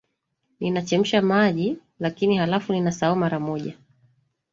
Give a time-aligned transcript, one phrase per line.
[0.59, 3.77] Ninachemsha maji, lakini halafu ninasahau mara moja.